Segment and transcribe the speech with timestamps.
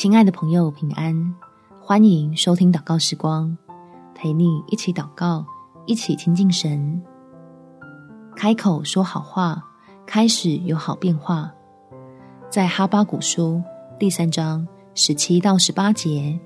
[0.00, 1.34] 亲爱的朋友，平安！
[1.82, 3.58] 欢迎收听祷告时光，
[4.14, 5.44] 陪你一起祷告，
[5.86, 7.02] 一起亲近神。
[8.36, 9.60] 开口说好话，
[10.06, 11.52] 开始有好变化。
[12.48, 13.60] 在哈巴谷书
[13.98, 14.64] 第三章
[14.94, 16.38] 十七到十八节，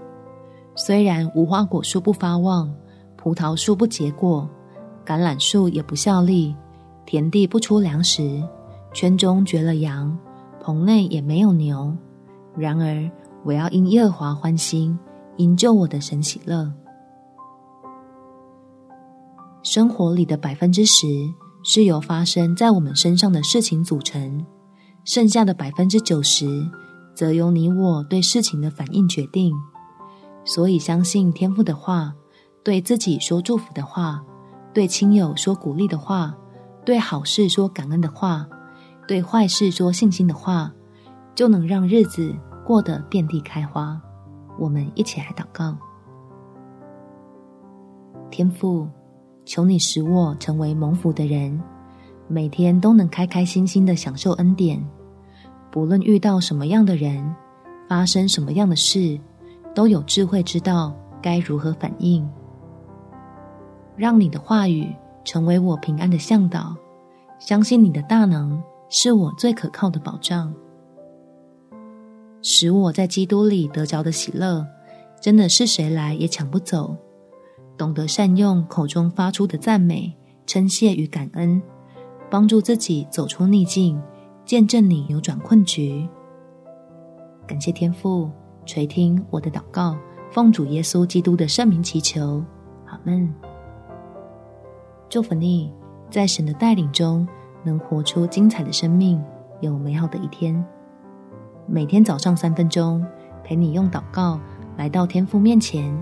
[0.75, 2.75] 虽然无花果树不发旺，
[3.19, 4.49] 葡萄树不结果，
[5.05, 6.57] 橄榄树也不效力，
[7.05, 8.43] 田地不出粮食，
[8.95, 10.19] 圈中绝了羊，
[10.59, 11.95] 棚内也没有牛，
[12.57, 13.11] 然而，
[13.45, 14.99] 我要因耶和华欢心，
[15.37, 16.73] 因救我的神喜乐。
[19.63, 21.07] 生活里的百分之十
[21.65, 24.45] 是由发生在我们身上的事情组成，
[25.05, 26.47] 剩下的百分之九十
[27.15, 29.53] 则由你我对事情的反应决定。
[30.45, 32.13] 所以，相信天父的话，
[32.65, 34.23] 对自己说祝福的话，
[34.73, 36.35] 对亲友说鼓励的话，
[36.85, 38.47] 对好事说感恩的话，
[39.07, 40.73] 对坏事说信心的话，
[41.35, 42.35] 就能让日子。
[42.65, 44.01] 过得遍地开花，
[44.59, 45.77] 我们一起来祷告。
[48.31, 48.89] 天父，
[49.45, 51.61] 求你使我成为蒙福的人，
[52.29, 54.83] 每天都能开开心心的享受恩典。
[55.71, 57.35] 不论遇到什么样的人，
[57.89, 59.19] 发生什么样的事，
[59.75, 62.27] 都有智慧知道该如何反应。
[63.97, 66.75] 让你的话语成为我平安的向导，
[67.39, 70.55] 相信你的大能是我最可靠的保障。
[72.43, 74.67] 使我在基督里得着的喜乐，
[75.21, 76.97] 真的是谁来也抢不走。
[77.79, 80.13] 懂得善用口中发出的赞美、
[80.45, 81.63] 称谢与感恩，
[82.29, 84.01] 帮助自己走出逆境，
[84.45, 86.07] 见证你扭转困局。
[87.47, 88.31] 感谢天父
[88.67, 89.97] 垂听我的祷告，
[90.31, 92.45] 奉主耶稣基督的圣名祈求，
[92.87, 93.33] 阿门。
[95.09, 95.73] 祝福你，
[96.11, 97.27] 在神的带领中，
[97.65, 99.23] 能活出精彩的生命，
[99.61, 100.65] 有美好的一天。
[101.67, 103.05] 每天早上三分钟，
[103.45, 104.39] 陪你用祷告
[104.77, 105.97] 来到天父面前，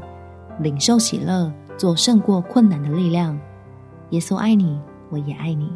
[0.60, 3.38] 领受喜乐，做胜过困难的力量。
[4.10, 5.70] 耶稣爱你，我也爱你。